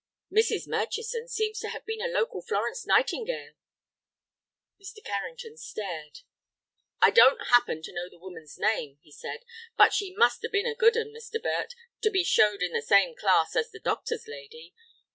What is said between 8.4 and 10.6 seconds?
name," he said; "but she must have